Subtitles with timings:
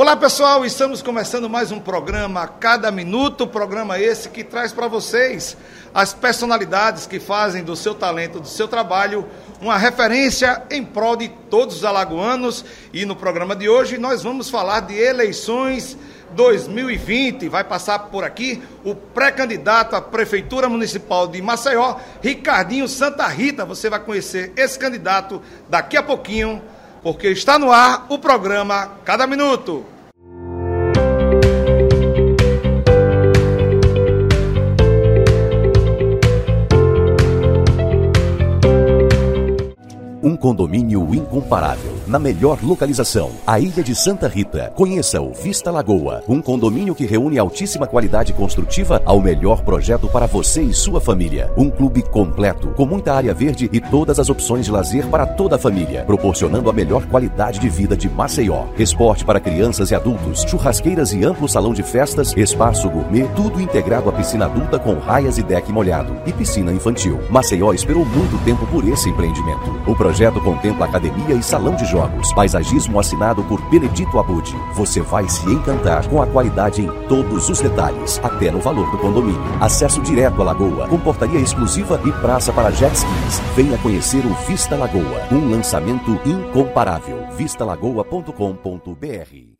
[0.00, 5.58] Olá pessoal, estamos começando mais um programa Cada Minuto, programa esse que traz para vocês
[5.92, 9.28] as personalidades que fazem do seu talento, do seu trabalho,
[9.60, 12.64] uma referência em prol de todos os alagoanos.
[12.94, 15.98] E no programa de hoje nós vamos falar de eleições
[16.30, 17.50] 2020.
[17.50, 23.66] Vai passar por aqui o pré-candidato à Prefeitura Municipal de Maceió, Ricardinho Santa Rita.
[23.66, 26.62] Você vai conhecer esse candidato daqui a pouquinho
[27.02, 29.84] porque está no ar o programa Cada Minuto.
[40.22, 44.72] Um condomínio incomparável na melhor localização, a Ilha de Santa Rita.
[44.74, 50.26] Conheça o Vista Lagoa, um condomínio que reúne altíssima qualidade construtiva ao melhor projeto para
[50.26, 51.52] você e sua família.
[51.56, 55.54] Um clube completo, com muita área verde e todas as opções de lazer para toda
[55.54, 58.64] a família, proporcionando a melhor qualidade de vida de Maceió.
[58.76, 64.08] Esporte para crianças e adultos, churrasqueiras e amplo salão de festas, espaço gourmet, tudo integrado
[64.10, 67.20] à piscina adulta com raias e deck molhado e piscina infantil.
[67.30, 69.80] Maceió esperou muito tempo por esse empreendimento.
[69.86, 72.32] O projeto contempla academia e salão de jogos jogos.
[72.32, 74.50] Paisagismo assinado por Benedito Abud.
[74.74, 78.98] Você vai se encantar com a qualidade em todos os detalhes, até no valor do
[78.98, 79.40] condomínio.
[79.60, 83.40] Acesso direto à lagoa, com portaria exclusiva e praça para jet skis.
[83.54, 87.26] Venha conhecer o Vista Lagoa, um lançamento incomparável.
[87.36, 89.59] vistalagoa.com.br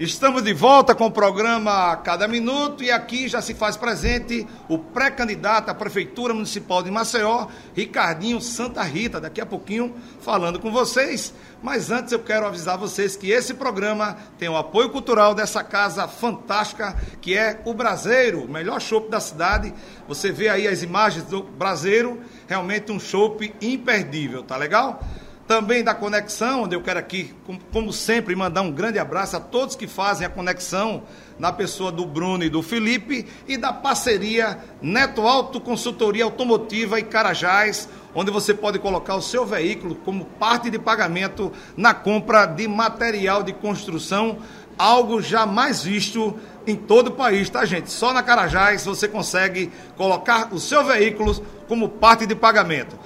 [0.00, 4.78] Estamos de volta com o programa Cada Minuto e aqui já se faz presente o
[4.78, 11.34] pré-candidato à Prefeitura Municipal de Maceió, Ricardinho Santa Rita, daqui a pouquinho falando com vocês.
[11.60, 16.06] Mas antes eu quero avisar vocês que esse programa tem o apoio cultural dessa casa
[16.06, 19.74] fantástica que é o Braseiro, o melhor chopp da cidade.
[20.06, 25.02] Você vê aí as imagens do Braseiro, realmente um chopp imperdível, tá legal?
[25.48, 27.34] Também da conexão, onde eu quero aqui,
[27.72, 31.04] como sempre, mandar um grande abraço a todos que fazem a conexão,
[31.38, 37.02] na pessoa do Bruno e do Felipe, e da parceria Neto Auto Consultoria Automotiva e
[37.02, 42.68] Carajás, onde você pode colocar o seu veículo como parte de pagamento na compra de
[42.68, 44.38] material de construção,
[44.76, 47.90] algo jamais visto em todo o país, tá, gente?
[47.90, 51.34] Só na Carajás você consegue colocar o seu veículo
[51.66, 52.98] como parte de pagamento.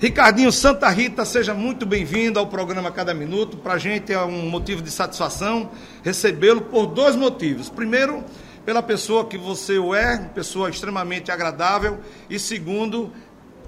[0.00, 3.58] Ricardinho Santa Rita, seja muito bem-vindo ao programa Cada Minuto.
[3.58, 5.70] Para a gente é um motivo de satisfação
[6.02, 7.68] recebê-lo por dois motivos.
[7.68, 8.24] Primeiro,
[8.64, 12.00] pela pessoa que você é, pessoa extremamente agradável.
[12.30, 13.12] E segundo,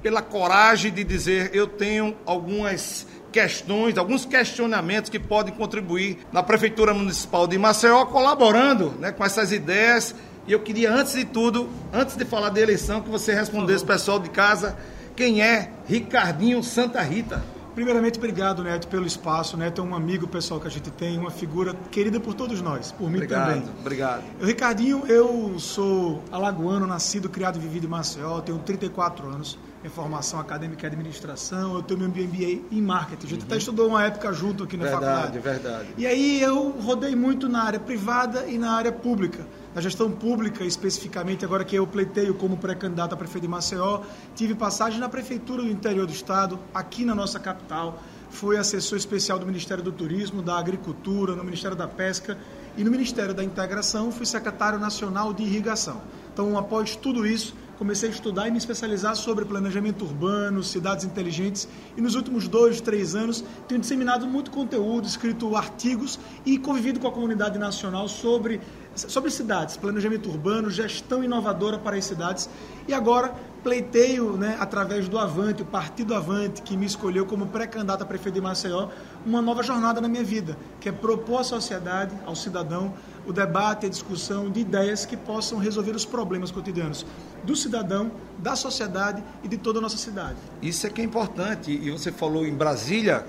[0.02, 6.94] pela coragem de dizer: eu tenho algumas questões, alguns questionamentos que podem contribuir na Prefeitura
[6.94, 10.14] Municipal de Maceió, colaborando né, com essas ideias.
[10.48, 14.18] E eu queria, antes de tudo, antes de falar da eleição, que você respondesse, pessoal
[14.18, 14.78] de casa
[15.16, 17.42] quem é Ricardinho Santa Rita?
[17.74, 19.56] Primeiramente, obrigado, Neto, pelo espaço.
[19.56, 22.92] Neto é um amigo pessoal que a gente tem, uma figura querida por todos nós,
[22.92, 23.70] por mim obrigado, também.
[23.80, 24.22] Obrigado.
[24.38, 29.92] Eu, Ricardinho, eu sou alagoano, nascido, criado e vivido em Maceió, tenho 34 anos, minha
[29.92, 33.26] formação acadêmica é administração, eu tenho meu MBA em marketing.
[33.26, 33.46] A gente uhum.
[33.46, 35.38] até estudou uma época junto aqui na verdade, faculdade.
[35.40, 35.94] Verdade, verdade.
[35.98, 39.44] E aí eu rodei muito na área privada e na área pública
[39.74, 44.02] na gestão pública especificamente, agora que eu pleiteio como pré-candidato a prefeito de Maceió,
[44.34, 49.38] tive passagem na Prefeitura do Interior do Estado, aqui na nossa capital, fui assessor especial
[49.38, 52.36] do Ministério do Turismo, da Agricultura, no Ministério da Pesca
[52.76, 56.00] e no Ministério da Integração fui secretário nacional de irrigação.
[56.32, 61.68] Então, após tudo isso, comecei a estudar e me especializar sobre planejamento urbano, cidades inteligentes
[61.96, 67.08] e nos últimos dois, três anos tenho disseminado muito conteúdo, escrito artigos e convivido com
[67.08, 68.60] a comunidade nacional sobre
[68.94, 72.48] sobre cidades, planejamento urbano, gestão inovadora para as cidades.
[72.86, 78.02] E agora pleiteio, né, através do Avante, o Partido Avante, que me escolheu como pré-candidato
[78.02, 78.88] a prefeito de Maceió,
[79.24, 82.92] uma nova jornada na minha vida, que é propor à sociedade, ao cidadão,
[83.26, 87.06] o debate e a discussão de ideias que possam resolver os problemas cotidianos
[87.44, 90.36] do cidadão, da sociedade e de toda a nossa cidade.
[90.60, 91.70] Isso é que é importante.
[91.70, 93.24] E você falou em Brasília,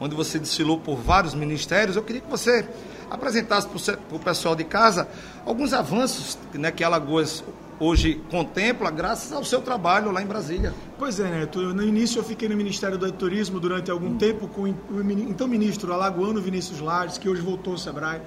[0.00, 1.96] onde você desfilou por vários ministérios.
[1.96, 2.68] Eu queria que você
[3.10, 5.08] apresentasse para o pessoal de casa
[5.46, 7.42] alguns avanços né, que Alagoas
[7.80, 10.74] hoje contempla graças ao seu trabalho lá em Brasília.
[10.98, 11.60] Pois é, Neto.
[11.74, 14.18] no início eu fiquei no Ministério do Turismo durante algum hum.
[14.18, 18.20] tempo com o então ministro alagoano Vinícius Lages, que hoje voltou ao Sebrae.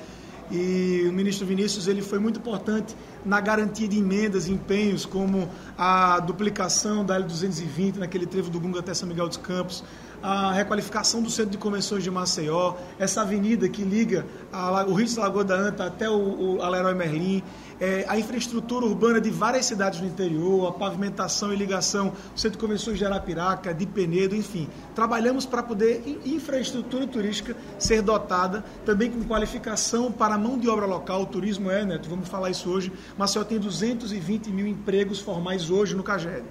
[0.51, 2.93] E o ministro Vinícius ele foi muito importante
[3.25, 8.79] na garantia de emendas e empenhos, como a duplicação da L220 naquele trevo do Gunga
[8.79, 9.81] até São Miguel dos Campos,
[10.21, 15.07] a requalificação do centro de convenções de Maceió, essa avenida que liga a, o Rio
[15.07, 17.41] de Lagoa da Anta até o, o Merlim,
[17.81, 22.57] é, a infraestrutura urbana de várias cidades do interior, a pavimentação e ligação do centro
[22.59, 24.69] de convenções de Arapiraca, de Penedo, enfim.
[24.93, 30.85] Trabalhamos para poder infraestrutura turística ser dotada, também com qualificação para a mão de obra
[30.85, 31.23] local.
[31.23, 32.91] O turismo é, Neto, vamos falar isso hoje.
[33.17, 36.43] Maceió tem 220 mil empregos formais hoje no CAGED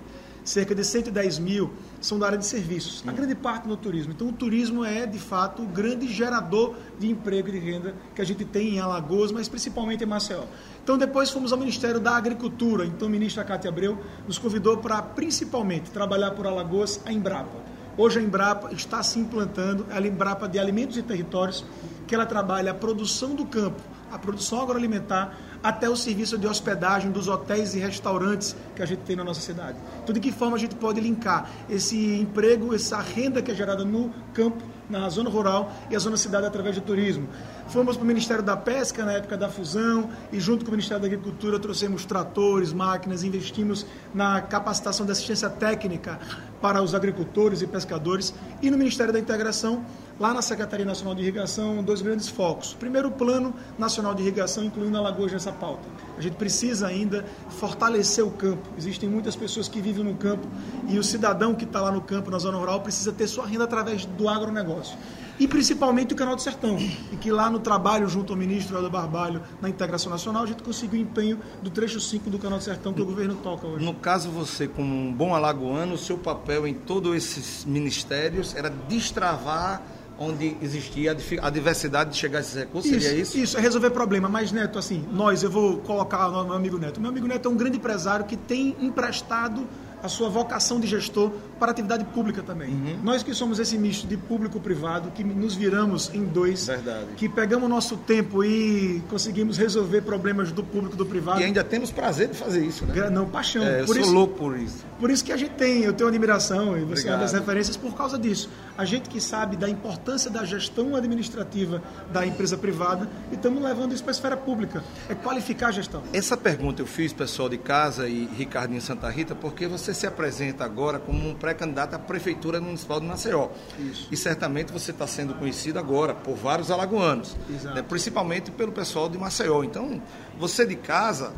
[0.45, 1.71] cerca de 110 mil
[2.01, 4.13] são da área de serviços, a grande parte no turismo.
[4.13, 8.23] Então, o turismo é, de fato, o grande gerador de emprego e de renda que
[8.23, 10.45] a gente tem em Alagoas, mas principalmente em Maceió.
[10.83, 12.87] Então, depois fomos ao Ministério da Agricultura.
[12.87, 17.80] Então, a ministra Cátia Abreu nos convidou para, principalmente, trabalhar por Alagoas a Embrapa.
[17.97, 21.65] Hoje a Embrapa está se implantando, a Embrapa de Alimentos e Territórios,
[22.07, 27.11] que ela trabalha a produção do campo, a produção agroalimentar, até o serviço de hospedagem
[27.11, 29.77] dos hotéis e restaurantes que a gente tem na nossa cidade.
[30.03, 33.85] Então, de que forma a gente pode linkar esse emprego, essa renda que é gerada
[33.85, 37.29] no campo, na zona rural e a zona cidade através do turismo.
[37.69, 41.01] Fomos para o Ministério da Pesca na época da fusão e junto com o Ministério
[41.01, 46.19] da Agricultura trouxemos tratores, máquinas, investimos na capacitação de assistência técnica
[46.61, 49.85] para os agricultores e pescadores e no Ministério da Integração
[50.21, 52.75] lá na Secretaria Nacional de Irrigação, dois grandes focos.
[52.75, 55.89] Primeiro, Plano Nacional de Irrigação, incluindo Alagoas nessa pauta.
[56.19, 58.69] A gente precisa ainda fortalecer o campo.
[58.77, 60.47] Existem muitas pessoas que vivem no campo
[60.87, 63.65] e o cidadão que está lá no campo, na zona rural, precisa ter sua renda
[63.65, 64.99] através do agronegócio.
[65.39, 66.77] E principalmente o Canal do Sertão.
[66.79, 70.63] E que lá no trabalho, junto ao ministro Helder Barbalho, na integração nacional, a gente
[70.63, 73.83] conseguiu o empenho do trecho 5 do Canal do Sertão que o governo toca hoje.
[73.83, 78.69] No caso, você, como um bom alagoano, o seu papel em todos esses ministérios era
[78.69, 79.81] destravar
[80.21, 82.91] onde existia a diversidade de chegar a esses recursos?
[82.91, 83.39] Isso, seria isso?
[83.39, 84.29] Isso, é resolver problema.
[84.29, 87.01] Mas, Neto, assim, nós, eu vou colocar o meu amigo Neto.
[87.01, 89.67] Meu amigo Neto é um grande empresário que tem emprestado
[90.03, 92.71] a sua vocação de gestor para a atividade pública também.
[92.71, 92.99] Uhum.
[93.03, 97.07] Nós que somos esse misto de público-privado, que nos viramos em dois, Verdade.
[97.17, 101.41] que pegamos nosso tempo e conseguimos resolver problemas do público do privado.
[101.41, 103.11] E ainda temos prazer de fazer isso, né?
[103.11, 103.63] Não, paixão.
[103.63, 104.85] É, eu por sou isso, louco por isso.
[104.99, 107.77] Por isso que a gente tem, eu tenho admiração e você é uma das referências
[107.77, 108.49] por causa disso.
[108.77, 111.83] A gente que sabe da importância da gestão administrativa
[112.13, 114.83] da empresa privada e estamos levando isso para a esfera pública.
[115.09, 116.03] É qualificar a gestão.
[116.13, 120.65] Essa pergunta eu fiz, pessoal de casa e Ricardinho Santa Rita, porque você se apresenta
[120.65, 123.49] agora como um pré-candidato à Prefeitura Municipal de Maceió.
[123.79, 124.09] Isso.
[124.11, 127.37] E certamente você está sendo conhecido agora por vários alagoanos,
[127.75, 129.63] né, principalmente pelo pessoal de Maceió.
[129.65, 130.01] Então,
[130.39, 131.33] você de casa,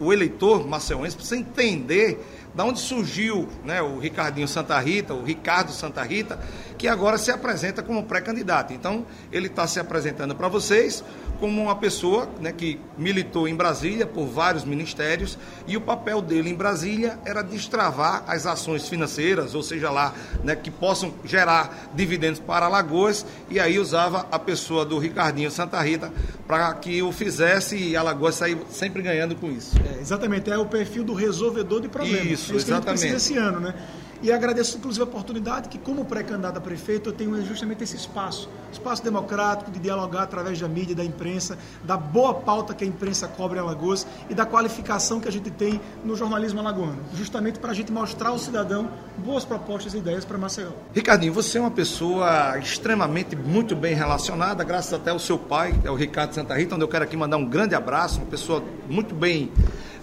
[0.00, 5.70] o eleitor maceiense, precisa entender da onde surgiu né, o Ricardinho Santa Rita, o Ricardo
[5.70, 6.38] Santa Rita,
[6.78, 8.72] que agora se apresenta como pré-candidato.
[8.72, 11.02] Então, ele está se apresentando para vocês
[11.40, 16.50] como uma pessoa né, que militou em Brasília por vários ministérios e o papel dele
[16.50, 22.40] em Brasília era destravar as ações financeiras, ou seja lá, né, que possam gerar dividendos
[22.40, 26.12] para Alagoas e aí usava a pessoa do Ricardinho Santa Rita
[26.46, 29.76] para que o fizesse e Alagoas sair sempre ganhando com isso.
[29.78, 32.26] É, exatamente, é o perfil do resolvedor de problemas.
[32.26, 33.00] Isso, é isso exatamente.
[33.00, 33.74] Que a gente esse ano, né?
[34.22, 38.48] E agradeço, inclusive, a oportunidade que, como pré-candidato a prefeito, eu tenho justamente esse espaço
[38.72, 43.26] espaço democrático de dialogar através da mídia, da imprensa, da boa pauta que a imprensa
[43.26, 47.70] cobre em Alagoas e da qualificação que a gente tem no jornalismo alagoano, justamente para
[47.70, 50.70] a gente mostrar ao cidadão boas propostas e ideias para Maceió.
[50.94, 55.90] Ricardinho, você é uma pessoa extremamente muito bem relacionada, graças até ao seu pai, é
[55.90, 59.14] o Ricardo Santa Rita, onde eu quero aqui mandar um grande abraço, uma pessoa muito
[59.14, 59.50] bem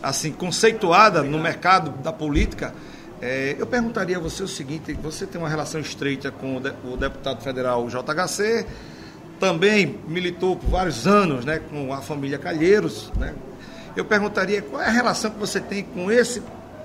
[0.02, 1.38] assim conceituada Obrigado.
[1.38, 2.74] no mercado da política.
[3.28, 6.72] É, eu perguntaria a você o seguinte: você tem uma relação estreita com o, de,
[6.84, 8.68] o deputado federal JHC,
[9.40, 13.12] também militou por vários anos né, com a família Calheiros.
[13.18, 13.34] Né?
[13.96, 16.44] Eu perguntaria qual é a relação que você tem com esse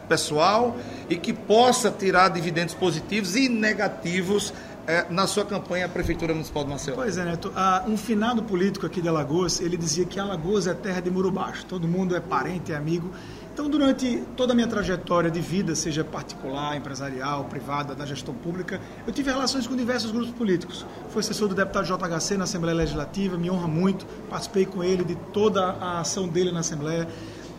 [0.09, 0.78] pessoal
[1.11, 4.54] e que possa tirar dividendos positivos e negativos
[4.87, 6.97] é, na sua campanha à Prefeitura Municipal de Maceió.
[6.97, 7.52] Pois é, Neto.
[7.54, 11.30] Ah, um finado político aqui de Alagoas, ele dizia que Alagoas é terra de muro
[11.30, 11.66] baixo.
[11.66, 13.11] Todo mundo é parente, é amigo.
[13.61, 18.81] Então, durante toda a minha trajetória de vida, seja particular, empresarial, privada, da gestão pública,
[19.07, 20.87] eu tive relações com diversos grupos políticos.
[21.11, 25.14] Fui assessor do deputado JHC na Assembleia Legislativa, me honra muito, participei com ele de
[25.14, 27.07] toda a ação dele na Assembleia.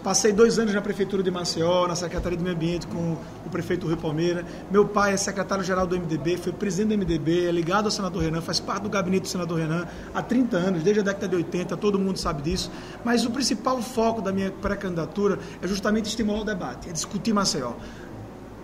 [0.03, 3.15] Passei dois anos na Prefeitura de Maceió, na Secretaria do Meio Ambiente com
[3.45, 4.43] o prefeito Rui Palmeira.
[4.71, 8.41] Meu pai é secretário-geral do MDB, foi presidente do MDB, é ligado ao senador Renan,
[8.41, 11.77] faz parte do gabinete do senador Renan há 30 anos, desde a década de 80,
[11.77, 12.71] todo mundo sabe disso.
[13.05, 17.73] Mas o principal foco da minha pré-candidatura é justamente estimular o debate, é discutir Maceió.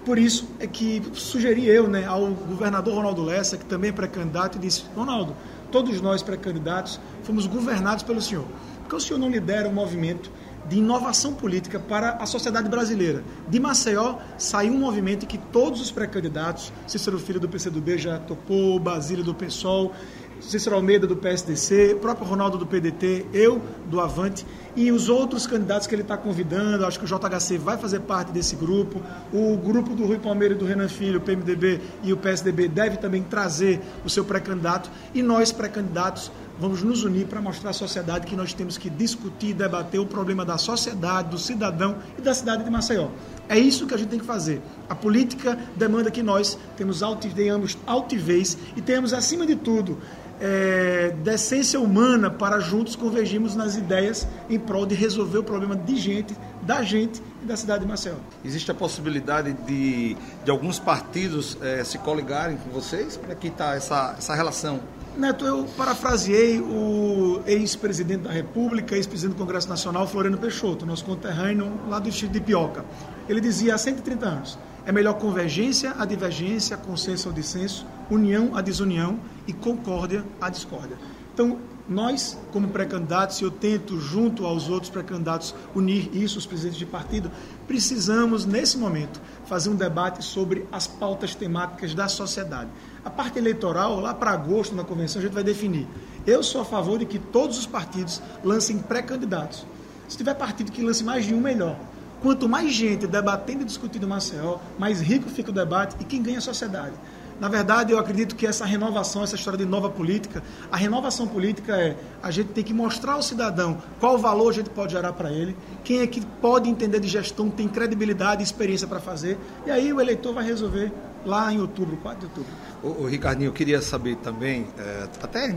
[0.03, 4.57] Por isso é que sugeri eu né, ao governador Ronaldo Lessa, que também é pré-candidato,
[4.57, 5.35] e disse: Ronaldo,
[5.71, 8.45] todos nós pré-candidatos fomos governados pelo senhor.
[8.79, 10.31] Porque o senhor não lidera um movimento
[10.69, 13.23] de inovação política para a sociedade brasileira.
[13.47, 18.19] De Maceió saiu um movimento em que todos os pré-candidatos, Cícero Filho do PCdoB já
[18.19, 19.93] topou, Basílio do PSOL,
[20.39, 24.45] Cícero Almeida do PSDC, próprio Ronaldo do PDT, eu do Avante
[24.75, 26.85] e os outros candidatos que ele está convidando.
[26.85, 29.01] Acho que o JHC vai fazer parte desse grupo.
[29.33, 32.97] O grupo do Rui Palmeira e do Renan Filho, o PMDB e o PSDB, deve
[32.97, 34.91] também trazer o seu pré-candidato.
[35.13, 39.49] E nós, pré-candidatos, vamos nos unir para mostrar à sociedade que nós temos que discutir
[39.49, 43.09] e debater o problema da sociedade, do cidadão e da cidade de Maceió.
[43.49, 44.61] É isso que a gente tem que fazer.
[44.89, 47.01] A política demanda que nós temos
[47.35, 49.97] tenhamos altivez e tenhamos, acima de tudo,
[50.39, 55.95] é, decência humana para juntos convergirmos nas ideias em prol de resolver o problema de
[55.95, 58.15] gente, da gente e da cidade de Maceió.
[58.43, 63.17] Existe a possibilidade de, de alguns partidos é, se coligarem com vocês?
[63.17, 64.79] Como é que está essa, essa relação?
[65.17, 71.73] Neto, eu parafraseei o ex-presidente da República, ex-presidente do Congresso Nacional, Floriano Peixoto, nosso conterrâneo
[71.89, 72.85] lá do distrito de Pioca.
[73.27, 78.61] Ele dizia há 130 anos: é melhor convergência a divergência, consenso ao dissenso, união a
[78.61, 80.97] desunião e concórdia a discórdia.
[81.33, 81.57] Então,
[81.89, 86.85] nós, como pré-candidatos, e eu tento, junto aos outros pré-candidatos, unir isso, os presidentes de
[86.85, 87.31] partido,
[87.67, 92.69] precisamos, nesse momento, fazer um debate sobre as pautas temáticas da sociedade.
[93.05, 95.87] A parte eleitoral, lá para agosto, na convenção, a gente vai definir.
[96.25, 99.65] Eu sou a favor de que todos os partidos lancem pré-candidatos.
[100.09, 101.77] Se tiver partido que lance mais de um, melhor.
[102.21, 106.37] Quanto mais gente debatendo e discutindo Maceió, mais rico fica o debate e quem ganha
[106.37, 106.95] é a sociedade.
[107.39, 111.75] Na verdade, eu acredito que essa renovação, essa história de nova política, a renovação política
[111.75, 115.31] é a gente tem que mostrar ao cidadão qual valor a gente pode gerar para
[115.31, 119.71] ele, quem é que pode entender de gestão, tem credibilidade e experiência para fazer, e
[119.71, 120.91] aí o eleitor vai resolver
[121.25, 122.51] lá em outubro, 4 de outubro.
[122.81, 125.55] O, o Ricardinho, eu queria saber também, é, até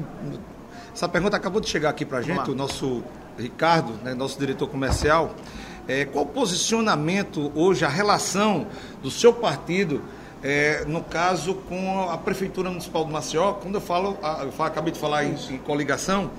[0.94, 3.02] essa pergunta acabou de chegar aqui para a gente, o nosso
[3.38, 5.34] Ricardo, né, nosso diretor comercial,
[5.88, 8.66] é, qual o posicionamento hoje, a relação
[9.02, 10.02] do seu partido,
[10.42, 13.54] é, no caso com a Prefeitura Municipal do Maceió?
[13.54, 16.30] Quando eu falo, eu falo, acabei de falar em, em coligação,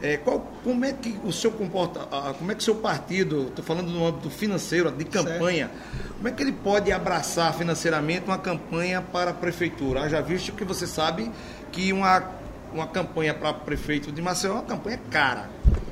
[0.00, 2.00] é, qual, como é que o seu comporta,
[2.38, 6.14] como é que o seu partido, estou falando no âmbito financeiro, de campanha, certo.
[6.16, 10.08] como é que ele pode abraçar financeiramente uma campanha para a prefeitura?
[10.08, 11.30] Já visto que você sabe
[11.72, 12.30] que uma,
[12.72, 15.50] uma campanha para prefeito de Maceió é uma campanha cara.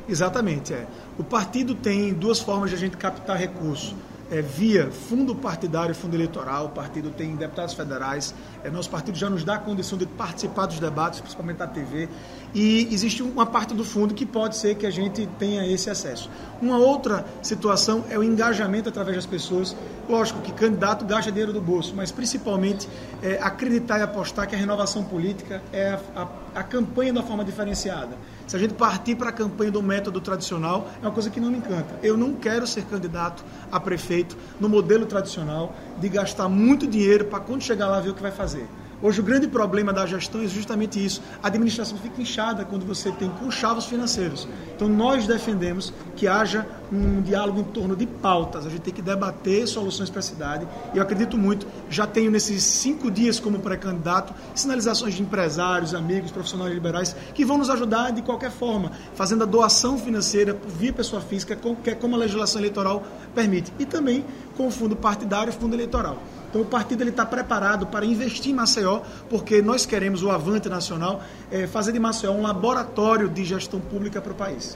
[0.09, 0.87] Exatamente, é.
[1.19, 3.93] O partido tem duas formas de a gente captar recursos.
[4.29, 9.31] É, via fundo partidário fundo eleitoral, o partido tem deputados federais, é, nosso partido já
[9.31, 12.09] nos dá a condição de participar dos debates, principalmente da TV,
[12.53, 16.29] e existe uma parte do fundo que pode ser que a gente tenha esse acesso.
[16.61, 19.77] Uma outra situação é o engajamento através das pessoas.
[20.09, 22.89] Lógico que candidato gasta dinheiro do bolso, mas principalmente
[23.23, 26.29] é, acreditar e apostar que a renovação política é a, a,
[26.61, 28.17] a campanha da forma diferenciada.
[28.47, 31.51] Se a gente partir para a campanha do método tradicional, é uma coisa que não
[31.51, 31.99] me encanta.
[32.03, 37.41] Eu não quero ser candidato a prefeito no modelo tradicional de gastar muito dinheiro para
[37.41, 38.69] quando chegar lá ver o que vai fazer.
[39.03, 41.23] Hoje o grande problema da gestão é justamente isso.
[41.43, 44.49] A administração fica inchada quando você tem conchavos financeiros.
[44.75, 48.65] Então nós defendemos que haja um diálogo em torno de pautas.
[48.65, 50.67] A gente tem que debater soluções para a cidade.
[50.95, 56.31] E eu acredito muito, já tenho nesses cinco dias como pré-candidato, sinalizações de empresários, amigos,
[56.31, 61.21] profissionais liberais, que vão nos ajudar de qualquer forma, fazendo a doação financeira via pessoa
[61.21, 63.73] física, é como a legislação eleitoral permite.
[63.79, 64.25] E também
[64.57, 66.17] com o fundo partidário e fundo eleitoral.
[66.57, 71.23] Então o partido está preparado para investir em Maceió, porque nós queremos o Avante Nacional
[71.53, 74.75] é, fazer de Maceió um laboratório de gestão pública para o país.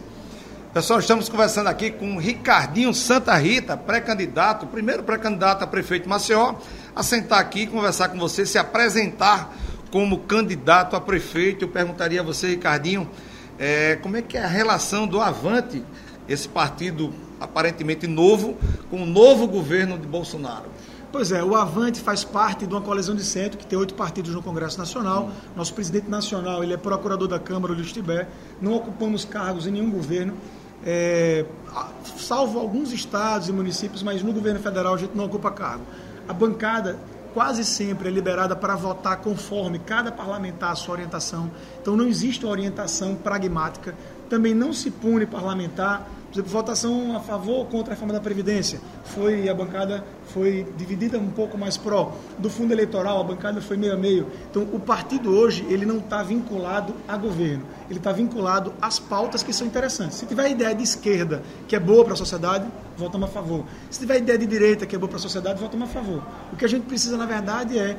[0.74, 6.56] Pessoal, estamos conversando aqui com Ricardinho Santa Rita, pré-candidato, primeiro pré-candidato a prefeito Maceió,
[6.94, 9.56] a sentar aqui conversar com você, se apresentar
[9.90, 11.64] como candidato a prefeito.
[11.64, 13.08] Eu perguntaria a você, Ricardinho,
[13.58, 15.82] é, como é que é a relação do Avante,
[16.28, 17.10] esse partido
[17.40, 18.58] aparentemente novo,
[18.90, 20.66] com o novo governo de Bolsonaro?
[21.12, 24.32] Pois é, o Avante faz parte de uma coalizão de centro que tem oito partidos
[24.32, 25.28] no Congresso Nacional.
[25.56, 28.28] Nosso presidente nacional ele é procurador da Câmara, Luiz Tibé.
[28.62, 30.34] Não ocupamos cargos em nenhum governo,
[30.86, 31.44] é,
[32.16, 35.82] salvo alguns estados e municípios, mas no governo federal a gente não ocupa cargo.
[36.28, 36.96] A bancada
[37.34, 41.50] quase sempre é liberada para votar conforme cada parlamentar a sua orientação.
[41.82, 43.96] Então não existe uma orientação pragmática.
[44.28, 48.20] Também não se pune parlamentar por exemplo, votação a favor ou contra a reforma da
[48.20, 48.80] Previdência.
[49.04, 52.12] Foi, a bancada foi dividida um pouco mais pró.
[52.38, 54.28] Do fundo eleitoral, a bancada foi meio a meio.
[54.48, 57.64] Então, o partido hoje, ele não está vinculado a governo.
[57.90, 60.18] Ele está vinculado às pautas que são interessantes.
[60.18, 62.64] Se tiver ideia de esquerda, que é boa para a sociedade,
[62.96, 63.64] votamos a favor.
[63.90, 66.22] Se tiver ideia de direita, que é boa para a sociedade, votamos a favor.
[66.52, 67.96] O que a gente precisa, na verdade, é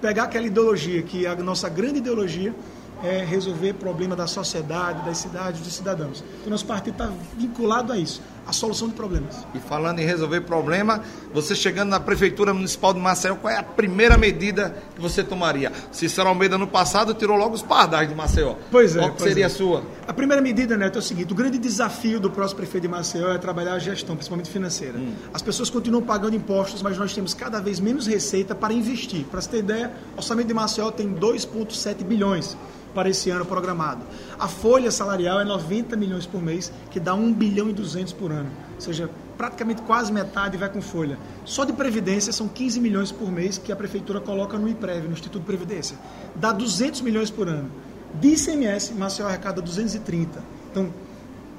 [0.00, 2.54] pegar aquela ideologia, que é a nossa grande ideologia,
[3.02, 6.22] é, resolver problema da sociedade, das cidades, dos cidadãos.
[6.40, 9.46] Então, nosso partido está vinculado a isso, a solução de problemas.
[9.54, 11.02] E falando em resolver problema,
[11.34, 15.70] você chegando na Prefeitura Municipal de Maceió, qual é a primeira medida que você tomaria?
[15.92, 18.54] Cícero Almeida, no passado, tirou logo os pardais de Maceió.
[18.70, 19.00] Pois é.
[19.00, 19.46] Qual pois seria é.
[19.46, 19.82] a sua?
[20.06, 23.34] A primeira medida, Neto, é o seguinte: o grande desafio do próximo prefeito de Maceió
[23.34, 24.96] é trabalhar a gestão, principalmente financeira.
[24.96, 25.12] Hum.
[25.34, 29.26] As pessoas continuam pagando impostos, mas nós temos cada vez menos receita para investir.
[29.26, 32.56] Para você ter ideia, o orçamento de Maceió tem 2,7 bilhões
[32.94, 34.04] para esse ano programado.
[34.38, 38.32] A folha salarial é 90 milhões por mês, que dá 1 bilhão e 200 por
[38.32, 38.37] ano.
[38.74, 41.18] Ou seja, praticamente quase metade vai com folha.
[41.44, 45.12] Só de previdência são 15 milhões por mês que a prefeitura coloca no IPREV, no
[45.12, 45.96] Instituto de Previdência.
[46.34, 47.70] Dá 200 milhões por ano.
[48.14, 50.42] De ICMS, Maceió arrecada 230.
[50.70, 50.92] Então,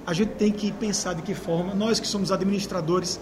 [0.05, 3.19] a gente tem que pensar de que forma, nós que somos administradores,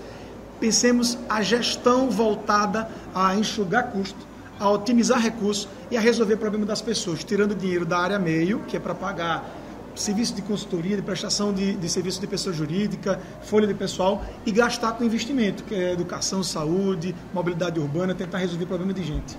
[0.59, 4.25] pensemos a gestão voltada a enxugar custo,
[4.59, 8.59] a otimizar recursos e a resolver o problema das pessoas, tirando dinheiro da área meio,
[8.67, 9.43] que é para pagar
[9.99, 14.51] serviço de consultoria, de prestação de, de serviço de pessoa jurídica, folha de pessoal, e
[14.51, 19.37] gastar com investimento, que é educação, saúde, mobilidade urbana, tentar resolver o problema de gente.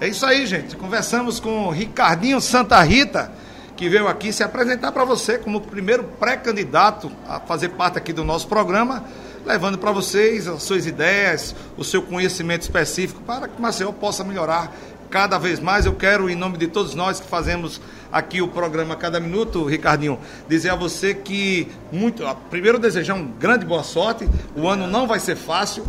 [0.00, 0.76] É isso aí, gente.
[0.76, 3.32] Conversamos com o Ricardinho Santa Rita,
[3.76, 8.12] que veio aqui se apresentar para você como o primeiro pré-candidato a fazer parte aqui
[8.12, 9.04] do nosso programa,
[9.44, 14.74] levando para vocês as suas ideias, o seu conhecimento específico para que Maceió possa melhorar
[15.10, 15.86] cada vez mais.
[15.86, 17.80] Eu quero, em nome de todos nós que fazemos
[18.12, 23.64] aqui o programa Cada Minuto, Ricardinho, dizer a você que muito, primeiro desejar um grande
[23.64, 24.28] boa sorte.
[24.56, 25.84] O ano não vai ser fácil.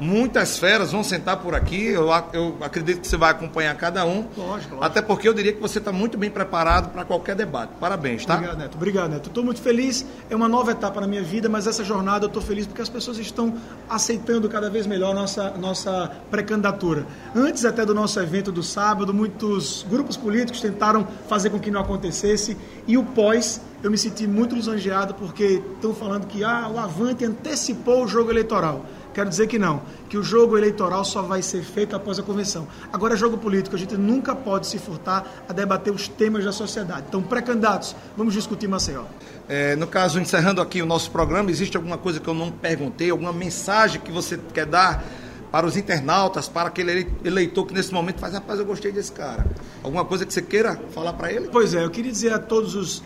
[0.00, 1.86] Muitas feras vão sentar por aqui.
[1.86, 4.26] Eu, eu acredito que você vai acompanhar cada um.
[4.36, 4.84] Lógico, lógico.
[4.84, 7.72] Até porque eu diria que você está muito bem preparado para qualquer debate.
[7.80, 8.34] Parabéns, tá?
[8.34, 8.74] Obrigado, Neto.
[8.76, 9.28] Obrigado, Neto.
[9.28, 10.06] Estou muito feliz.
[10.30, 12.88] É uma nova etapa na minha vida, mas essa jornada eu estou feliz porque as
[12.88, 13.54] pessoas estão
[13.88, 17.06] aceitando cada vez melhor nossa nossa pré-candidatura.
[17.34, 21.80] Antes até do nosso evento do sábado, muitos grupos políticos tentaram fazer com que não
[21.80, 26.78] acontecesse e o pós eu me senti muito lisonjeado porque estão falando que ah, o
[26.78, 28.84] Avante antecipou o jogo eleitoral.
[29.14, 32.66] Quero dizer que não, que o jogo eleitoral só vai ser feito após a convenção.
[32.92, 37.04] Agora, jogo político, a gente nunca pode se furtar a debater os temas da sociedade.
[37.08, 39.04] Então, pré-candidatos, vamos discutir Maceió.
[39.48, 43.10] É, no caso, encerrando aqui o nosso programa, existe alguma coisa que eu não perguntei,
[43.10, 45.04] alguma mensagem que você quer dar
[45.50, 49.46] para os internautas, para aquele eleitor que nesse momento faz, rapaz, eu gostei desse cara.
[49.82, 51.48] Alguma coisa que você queira falar para ele?
[51.50, 53.02] Pois é, eu queria dizer a todos os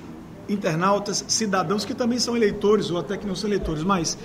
[0.49, 4.19] internautas, cidadãos que também são eleitores ou até que não são eleitores, mas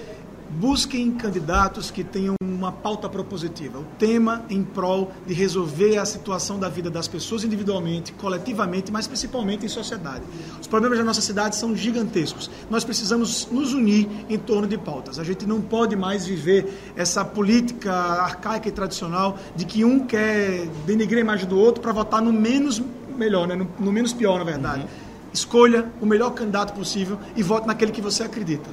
[0.49, 6.57] busquem candidatos que tenham uma pauta propositiva, o tema em prol de resolver a situação
[6.57, 10.23] da vida das pessoas individualmente, coletivamente, mas principalmente em sociedade.
[10.59, 12.49] Os problemas da nossa cidade são gigantescos.
[12.69, 15.19] Nós precisamos nos unir em torno de pautas.
[15.19, 20.67] A gente não pode mais viver essa política arcaica e tradicional de que um quer
[20.85, 22.81] denegrir a imagem do outro para votar no menos
[23.15, 23.55] melhor, né?
[23.55, 24.81] no, no menos pior, na verdade.
[24.81, 25.07] Uhum.
[25.33, 28.69] Escolha o melhor candidato possível e vote naquele que você acredita.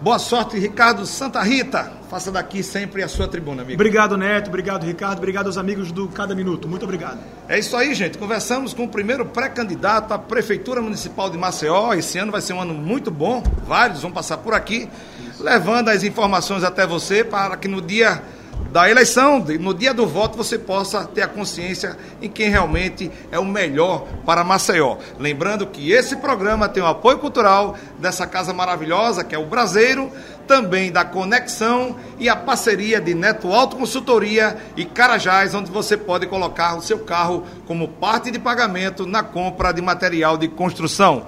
[0.00, 1.92] Boa sorte, Ricardo Santa Rita.
[2.08, 3.74] Faça daqui sempre a sua tribuna, amigo.
[3.74, 4.46] Obrigado, Neto.
[4.46, 5.18] Obrigado, Ricardo.
[5.18, 6.68] Obrigado aos amigos do Cada Minuto.
[6.68, 7.18] Muito obrigado.
[7.48, 8.16] É isso aí, gente.
[8.16, 11.94] Conversamos com o primeiro pré-candidato à Prefeitura Municipal de Maceió.
[11.94, 13.42] Esse ano vai ser um ano muito bom.
[13.66, 14.88] Vários vão passar por aqui,
[15.28, 15.42] isso.
[15.42, 18.22] levando as informações até você para que no dia
[18.70, 23.38] da eleição, no dia do voto, você possa ter a consciência em quem realmente é
[23.38, 24.98] o melhor para Maceió.
[25.18, 30.12] Lembrando que esse programa tem o apoio cultural dessa casa maravilhosa, que é o Braseiro,
[30.46, 36.26] também da Conexão e a parceria de Neto Auto Consultoria e Carajás, onde você pode
[36.26, 41.26] colocar o seu carro como parte de pagamento na compra de material de construção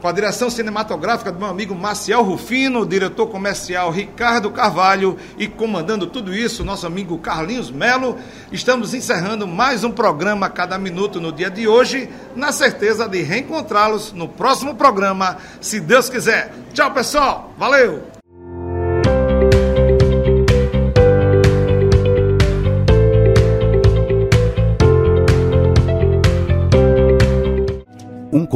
[0.00, 6.06] com a direção cinematográfica do meu amigo Maciel Rufino, diretor comercial Ricardo Carvalho e comandando
[6.06, 8.16] tudo isso, nosso amigo Carlinhos Melo.
[8.52, 14.12] Estamos encerrando mais um programa Cada Minuto no dia de hoje, na certeza de reencontrá-los
[14.12, 16.52] no próximo programa, se Deus quiser.
[16.72, 17.52] Tchau, pessoal.
[17.56, 18.17] Valeu!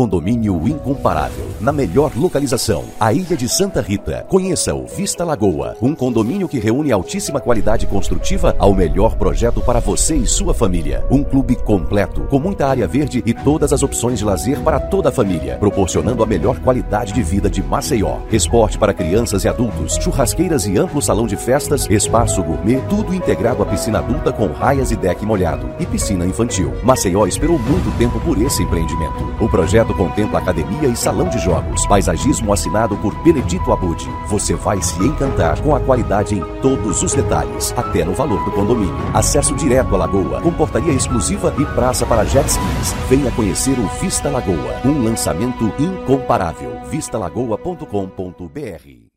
[0.03, 4.27] Condomínio incomparável, na melhor localização, a Ilha de Santa Rita.
[4.29, 9.79] Conheça o Vista Lagoa, um condomínio que reúne altíssima qualidade construtiva ao melhor projeto para
[9.79, 11.07] você e sua família.
[11.09, 15.11] Um clube completo, com muita área verde e todas as opções de lazer para toda
[15.11, 18.19] a família, proporcionando a melhor qualidade de vida de Maceió.
[18.33, 23.63] Esporte para crianças e adultos, churrasqueiras e amplo salão de festas, espaço gourmet, tudo integrado
[23.63, 26.73] à piscina adulta com raias e deck molhado e piscina infantil.
[26.83, 29.33] Maceió esperou muito tempo por esse empreendimento.
[29.41, 31.87] O projeto contempla academia e salão de jogos.
[31.87, 34.05] Paisagismo assinado por Benedito Abud.
[34.29, 38.53] Você vai se encantar com a qualidade em todos os detalhes, até no valor do
[38.53, 38.95] condomínio.
[39.15, 42.93] Acesso direto à lagoa, com portaria exclusiva e praça para jet skis.
[43.09, 46.81] Venha conhecer o Vista Lagoa, um lançamento incomparável.
[46.89, 49.12] vistalagoa.com.br